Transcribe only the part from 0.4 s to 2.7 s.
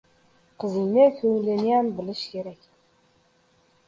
—Qizingni ko‘ngliniyam bilish kerak.